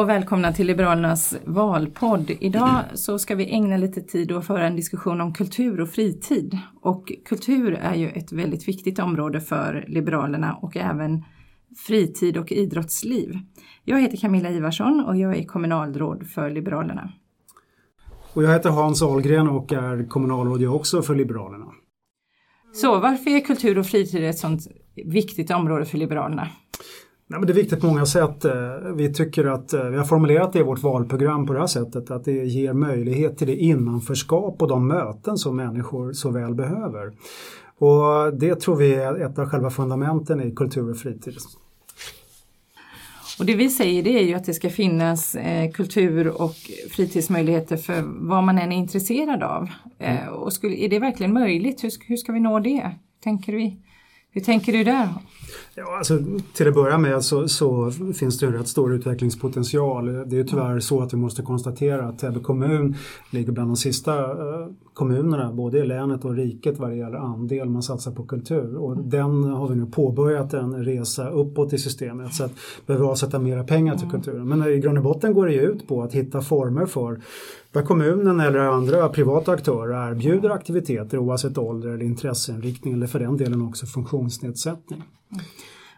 [0.00, 2.30] och välkomna till Liberalernas valpodd.
[2.40, 6.58] Idag så ska vi ägna lite tid och föra en diskussion om kultur och fritid.
[6.80, 11.24] Och kultur är ju ett väldigt viktigt område för Liberalerna och även
[11.86, 13.38] fritid och idrottsliv.
[13.84, 17.12] Jag heter Camilla Ivarsson och jag är kommunalråd för Liberalerna.
[18.34, 21.66] Och jag heter Hans Ahlgren och är kommunalråd jag också för Liberalerna.
[22.72, 24.66] Så varför är kultur och fritid ett sådant
[25.06, 26.48] viktigt område för Liberalerna?
[27.30, 28.44] Nej, men det är viktigt på många sätt.
[28.44, 28.52] Eh,
[28.94, 32.10] vi tycker att eh, vi har formulerat det i vårt valprogram på det här sättet
[32.10, 37.12] att det ger möjlighet till det innanförskap och de möten som människor så väl behöver.
[37.78, 41.34] Och det tror vi är ett av själva fundamenten i kultur och fritid.
[43.38, 46.54] Och det vi säger det är ju att det ska finnas eh, kultur och
[46.90, 49.68] fritidsmöjligheter för vad man än är intresserad av.
[49.98, 51.84] Eh, och skulle, är det verkligen möjligt?
[51.84, 52.90] Hur, hur ska vi nå det?
[53.22, 53.76] Tänker vi?
[54.32, 55.08] Hur tänker du där?
[55.80, 56.18] Ja, alltså,
[56.54, 60.06] till att börja med så, så, finns det en rätt stor utvecklingspotential.
[60.06, 62.96] Det är tyvärr så att vi måste konstatera att Täby kommun
[63.30, 67.68] ligger bland de sista eh, kommunerna både i länet och riket vad det gäller andel
[67.68, 68.76] man satsar på kultur.
[68.76, 73.06] Och den har vi nu påbörjat en resa uppåt i systemet så att vi behöver
[73.06, 74.48] avsätta mera pengar till kulturen.
[74.48, 77.20] Men i grund och botten går det ju ut på att hitta former för
[77.72, 83.36] där kommunen eller andra privata aktörer erbjuder aktiviteter oavsett ålder eller intresseinriktning eller för den
[83.36, 85.02] delen också funktionsnedsättning.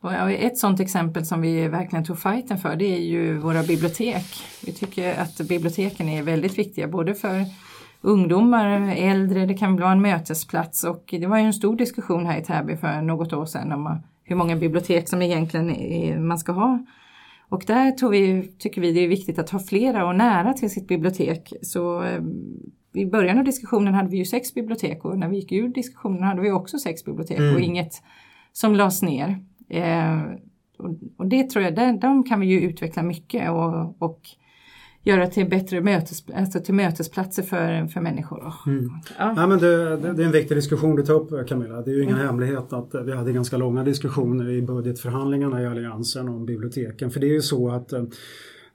[0.00, 4.26] Och ett sådant exempel som vi verkligen tog fighten för det är ju våra bibliotek.
[4.66, 7.44] Vi tycker att biblioteken är väldigt viktiga både för
[8.00, 12.40] ungdomar, äldre, det kan vara en mötesplats och det var ju en stor diskussion här
[12.40, 16.52] i Täby för något år sedan om hur många bibliotek som egentligen är, man ska
[16.52, 16.84] ha.
[17.48, 20.70] Och där tror vi, tycker vi det är viktigt att ha flera och nära till
[20.70, 21.52] sitt bibliotek.
[21.62, 22.22] Så eh,
[22.94, 26.22] i början av diskussionen hade vi ju sex bibliotek och när vi gick ur diskussionen
[26.22, 27.54] hade vi också sex bibliotek mm.
[27.54, 28.02] och inget
[28.52, 29.44] som lades ner.
[29.68, 30.22] Eh,
[30.78, 34.20] och, och, det tror jag, där, de kan vi ju utveckla mycket och, och
[35.02, 38.54] göra till bättre mötes, alltså till mötesplatser för, för människor.
[38.66, 38.90] Mm.
[39.18, 39.34] Ja.
[39.36, 39.46] ja.
[39.46, 41.82] men det, det, det, är en viktig diskussion du tar upp Camilla.
[41.82, 42.26] Det är ju ingen mm.
[42.26, 47.10] hemlighet att vi hade ganska långa diskussioner i budgetförhandlingarna i Alliansen om biblioteken.
[47.10, 47.92] För det är ju så att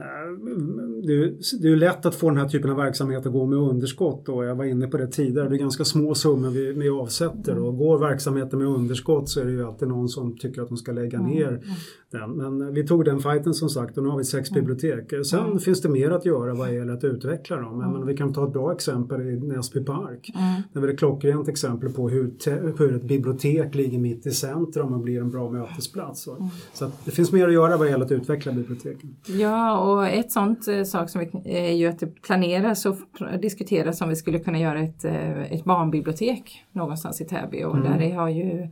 [0.00, 4.28] eh, det är lätt att få den här typen av verksamhet att gå med underskott
[4.28, 5.48] och jag var inne på det tidigare.
[5.48, 9.44] Det är ganska små summor vi, vi avsätter och går verksamheten med underskott så är
[9.44, 11.60] det ju alltid någon som tycker att de ska lägga mm, ner mm.
[12.10, 12.36] den.
[12.36, 14.60] Men vi tog den fighten som sagt och nu har vi sex mm.
[14.60, 15.26] bibliotek.
[15.26, 15.58] Sen mm.
[15.58, 17.78] finns det mer att göra vad gäller att utveckla dem.
[17.78, 18.06] Men mm.
[18.06, 20.32] vi kan ta ett bra exempel i Näsby park.
[20.34, 20.62] Mm.
[20.72, 22.32] Det är ett klockrent exempel på hur,
[22.78, 26.28] hur ett bibliotek ligger mitt i centrum och blir en bra mötesplats.
[26.72, 29.16] Så det finns mer att göra vad gäller att utveckla biblioteken.
[29.26, 32.96] Ja, och ett sånt eh, sak som vi, är ju att det planeras och
[33.42, 37.98] diskuteras om vi skulle kunna göra ett, eh, ett barnbibliotek någonstans i Täby och mm.
[37.98, 38.68] där har ju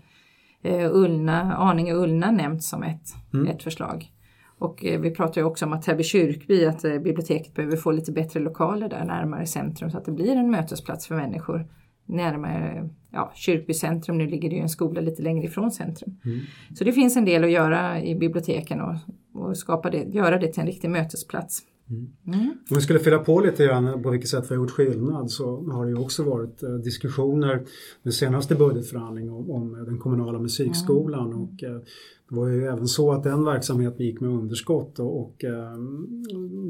[0.62, 3.47] eh, Ullna, Arninge Ullna nämnts som ett, mm.
[3.47, 4.12] ett förslag.
[4.59, 7.91] Och eh, vi pratar ju också om att Täby kyrkby, att eh, biblioteket behöver få
[7.91, 11.67] lite bättre lokaler där närmare centrum så att det blir en mötesplats för människor
[12.09, 14.19] närmare ja, Kyrkby centrum.
[14.19, 16.17] Nu ligger det ju en skola lite längre ifrån centrum.
[16.25, 16.41] Mm.
[16.75, 18.95] Så det finns en del att göra i biblioteken och,
[19.38, 21.62] och skapa det, göra det till en riktig mötesplats.
[21.91, 22.06] Mm.
[22.26, 22.50] Mm.
[22.71, 25.72] Om vi skulle fylla på lite grann på vilket sätt vi har gjort skillnad så
[25.72, 27.65] har det ju också varit eh, diskussioner
[28.03, 31.43] med senaste budgetförhandling om, om den kommunala musikskolan mm.
[31.43, 31.81] och eh,
[32.28, 35.72] det var ju även så att den verksamheten gick med underskott och, och eh,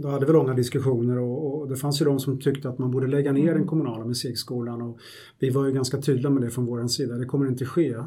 [0.02, 2.90] då hade vi långa diskussioner och, och, det fanns ju de som tyckte att man
[2.90, 4.98] borde lägga ner den kommunala musikskolan och
[5.38, 7.14] vi var ju ganska tydliga med det från vår sida.
[7.14, 8.04] Det kommer inte ske eh,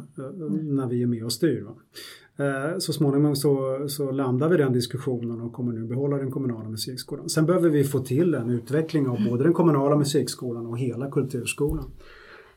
[0.61, 1.61] när vi är med och styr.
[1.61, 1.75] Va?
[2.37, 6.69] Eh, så småningom så, så landar vi den diskussionen och kommer nu behålla den kommunala
[6.69, 7.29] musikskolan.
[7.29, 11.91] Sen behöver vi få till en utveckling av både den kommunala musikskolan och hela kulturskolan.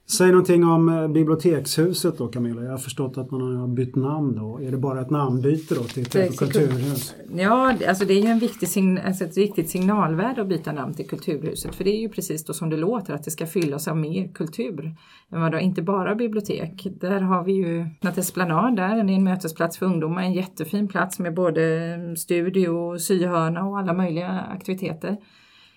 [0.07, 2.63] Säg någonting om eh, bibliotekshuset då Camilla.
[2.63, 4.61] Jag har förstått att man har bytt namn då.
[4.63, 7.15] Är det bara ett namnbyte då till Täby kulturhus?
[7.37, 11.09] Ja, alltså det är ju en viktig alltså ett viktigt signalvärde att byta namn till
[11.09, 11.75] Kulturhuset.
[11.75, 14.29] För det är ju precis då som det låter att det ska fyllas av mer
[14.29, 14.97] kultur.
[15.29, 16.87] Men då, inte bara bibliotek.
[17.01, 20.23] Där har vi ju Natt Esplanad där, det är en mötesplats för ungdomar.
[20.23, 25.17] En jättefin plats med både studio, syhörna och alla möjliga aktiviteter.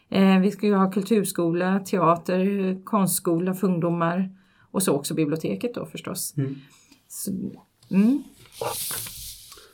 [0.09, 4.29] Eh, vi ska ju ha kulturskola, teater, konstskola för ungdomar
[4.71, 6.33] och så också biblioteket då förstås.
[6.37, 6.55] Mm.
[7.07, 7.31] Så,
[7.91, 8.23] mm.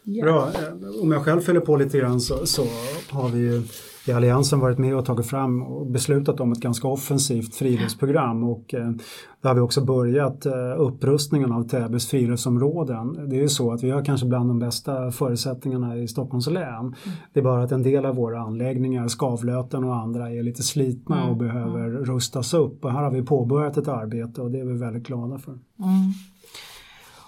[0.04, 0.24] Ja.
[0.26, 2.66] Bra, eh, om jag själv fyller på lite grann så, så
[3.10, 3.62] har vi ju
[4.08, 8.74] i Alliansen varit med och tagit fram och beslutat om ett ganska offensivt friluftsprogram och
[8.74, 8.90] eh,
[9.42, 13.30] där har vi också börjat eh, upprustningen av Täbys friluftsområden.
[13.30, 16.80] Det är ju så att vi har kanske bland de bästa förutsättningarna i Stockholms län.
[16.80, 16.96] Mm.
[17.34, 21.18] Det är bara att en del av våra anläggningar, Skavlöten och andra, är lite slitna
[21.18, 21.30] mm.
[21.30, 22.06] och behöver mm.
[22.06, 25.38] rustas upp och här har vi påbörjat ett arbete och det är vi väldigt glada
[25.38, 25.52] för.
[25.52, 26.14] Mm.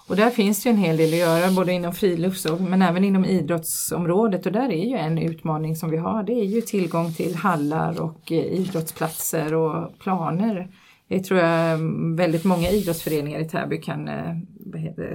[0.06, 3.04] Och där finns det ju en hel del att göra både inom frilufts men även
[3.04, 7.12] inom idrottsområdet och där är ju en utmaning som vi har det är ju tillgång
[7.12, 10.68] till hallar och eh, idrottsplatser och planer.
[11.08, 14.34] Det tror jag mm, väldigt många idrottsföreningar i Täby kan eh,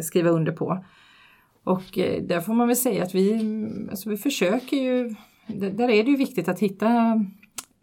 [0.02, 0.86] skriva under på.
[1.64, 5.16] Och eh, där får man väl säga att vi, mm, alltså vi försöker ju,
[5.48, 7.20] där är det ju viktigt att hitta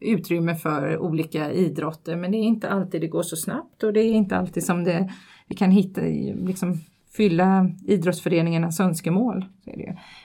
[0.01, 4.01] utrymme för olika idrotter men det är inte alltid det går så snabbt och det
[4.01, 5.13] är inte alltid som det,
[5.47, 6.81] vi kan hitta, liksom,
[7.19, 9.45] fylla idrottsföreningarnas önskemål.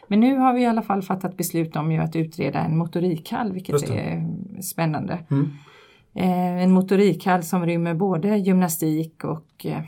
[0.07, 3.51] Men nu har vi i alla fall fattat beslut om ju att utreda en motorikhall
[3.51, 4.24] vilket är
[4.62, 5.19] spännande.
[5.31, 5.50] Mm.
[6.13, 9.81] Eh, en motorikhall som rymmer både gymnastik och eh,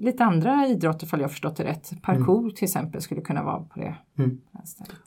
[0.00, 2.02] lite andra idrotter fall jag förstått det rätt.
[2.02, 2.54] Parkour mm.
[2.54, 3.94] till exempel skulle kunna vara på det.
[4.18, 4.40] Mm.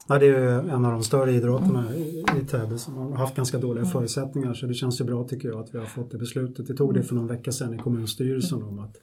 [0.07, 1.93] Ja, det är en av de större idrotterna mm.
[1.93, 3.91] i, i Täby som har haft ganska dåliga mm.
[3.91, 6.69] förutsättningar så det känns ju bra tycker jag att vi har fått det beslutet.
[6.69, 8.69] Vi tog det för någon vecka sedan i kommunstyrelsen mm.
[8.69, 8.95] om att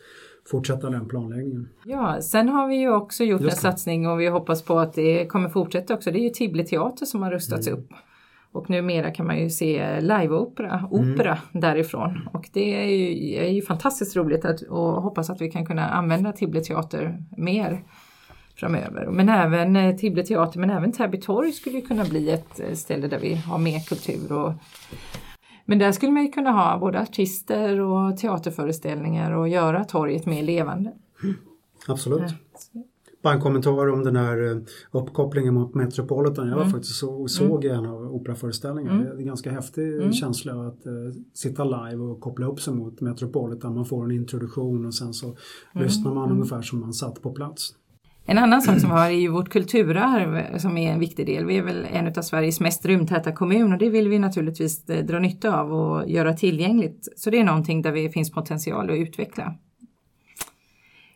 [0.50, 1.68] fortsätta den planläggningen.
[1.84, 5.26] Ja, sen har vi ju också gjort en satsning och vi hoppas på att det
[5.26, 6.10] kommer fortsätta också.
[6.10, 7.78] Det är ju Tibble teater som har rustats mm.
[7.78, 7.92] upp.
[8.52, 11.60] Och numera kan man ju se liveopera opera mm.
[11.60, 12.28] därifrån.
[12.32, 15.88] Och det är ju, är ju fantastiskt roligt att, och hoppas att vi kan kunna
[15.88, 17.84] använda Tibble teater mer
[18.56, 19.06] framöver.
[19.10, 23.08] Men även eh, Tibble teater men även Täby torg skulle kunna bli ett eh, ställe
[23.08, 24.32] där vi har mer kultur.
[24.32, 24.52] Och,
[25.64, 30.42] men där skulle man ju kunna ha både artister och teaterföreställningar och göra torget mer
[30.42, 30.92] levande.
[31.22, 31.36] Mm.
[31.88, 32.34] Absolut.
[32.72, 32.82] Ja.
[33.22, 34.56] Bara en kommentar om den här eh,
[34.90, 36.48] uppkopplingen mot Metropolitan.
[36.48, 36.72] Jag var mm.
[36.72, 37.78] faktiskt så, såg mm.
[37.78, 38.94] en av operaföreställningarna.
[38.94, 39.06] Mm.
[39.06, 40.12] Det är en ganska häftig mm.
[40.12, 43.74] känsla att uh, sitta live och koppla upp sig mot Metropolitan.
[43.74, 45.36] Man får en introduktion och sen så mm.
[45.86, 46.36] lyssnar man mm.
[46.36, 47.74] ungefär som man satt på plats.
[48.26, 51.44] En annan sak som vi har är ju vårt kulturarv som är en viktig del.
[51.44, 55.04] Vi är väl en av Sveriges mest rymdtäta kommuner och det vill vi naturligtvis eh,
[55.04, 57.08] dra nytta av och göra tillgängligt.
[57.16, 59.54] Så det är någonting där det finns potential att utveckla.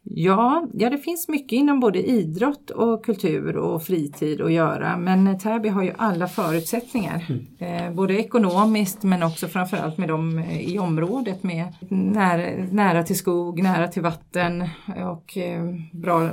[0.06, 5.38] Ja, ja, det finns mycket inom både idrott och kultur och fritid att göra men
[5.38, 7.26] Täby har ju alla förutsättningar.
[7.28, 7.86] Mm.
[7.88, 13.62] Eh, både ekonomiskt men också framförallt med dem i området med nära, nära till skog,
[13.62, 14.68] nära till vatten
[15.12, 16.30] och eh, bra,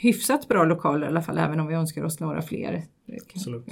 [0.00, 2.82] hyfsat bra lokaler i alla fall även om vi önskar oss några fler.
[3.24, 3.66] Absolut.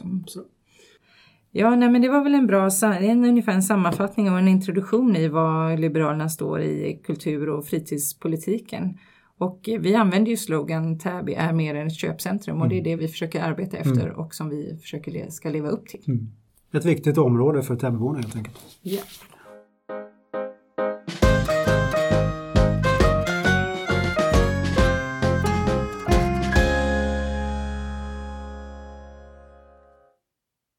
[1.54, 5.16] Ja, nej, men det var väl en bra, en, ungefär en sammanfattning och en introduktion
[5.16, 8.98] i vad Liberalerna står i kultur och fritidspolitiken.
[9.42, 12.90] Och vi använder ju slogan Täby är mer än ett köpcentrum och det är mm.
[12.90, 13.92] det vi försöker arbeta mm.
[13.92, 16.00] efter och som vi försöker ska leva upp till.
[16.08, 16.30] Mm.
[16.72, 18.56] Ett viktigt område för Täbyborna helt enkelt.
[18.82, 19.00] Ja.